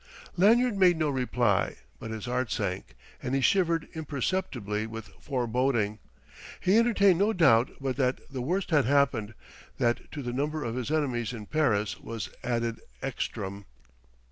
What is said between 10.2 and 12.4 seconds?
the number of his enemies in Paris was